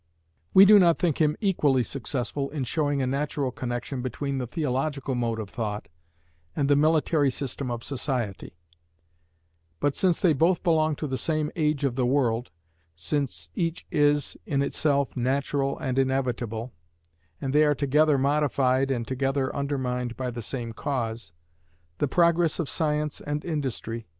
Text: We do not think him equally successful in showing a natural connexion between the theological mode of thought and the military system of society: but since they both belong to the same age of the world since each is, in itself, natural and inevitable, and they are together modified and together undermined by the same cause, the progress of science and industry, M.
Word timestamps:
We 0.51 0.65
do 0.65 0.79
not 0.79 0.97
think 0.97 1.21
him 1.21 1.37
equally 1.39 1.83
successful 1.83 2.49
in 2.49 2.63
showing 2.63 3.03
a 3.03 3.05
natural 3.05 3.51
connexion 3.51 4.01
between 4.01 4.39
the 4.39 4.47
theological 4.47 5.13
mode 5.13 5.37
of 5.39 5.51
thought 5.51 5.89
and 6.55 6.67
the 6.67 6.75
military 6.75 7.29
system 7.29 7.69
of 7.69 7.83
society: 7.83 8.55
but 9.79 9.95
since 9.95 10.19
they 10.19 10.33
both 10.33 10.63
belong 10.63 10.95
to 10.95 11.05
the 11.07 11.19
same 11.19 11.51
age 11.55 11.83
of 11.83 11.93
the 11.93 12.05
world 12.07 12.49
since 12.95 13.49
each 13.53 13.85
is, 13.91 14.35
in 14.47 14.63
itself, 14.63 15.15
natural 15.15 15.77
and 15.77 15.99
inevitable, 15.99 16.73
and 17.39 17.53
they 17.53 17.63
are 17.63 17.75
together 17.75 18.17
modified 18.17 18.89
and 18.89 19.07
together 19.07 19.55
undermined 19.55 20.17
by 20.17 20.31
the 20.31 20.41
same 20.41 20.73
cause, 20.73 21.31
the 21.99 22.07
progress 22.07 22.57
of 22.57 22.67
science 22.71 23.21
and 23.21 23.45
industry, 23.45 23.99
M. 23.99 24.03